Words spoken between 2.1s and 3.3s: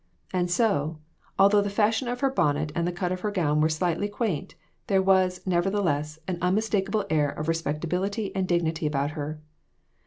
her bonnet and the cut of her